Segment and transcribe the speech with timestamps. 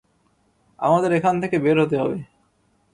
[0.79, 2.17] আমাদের এখান থেকে বের হতে হবে।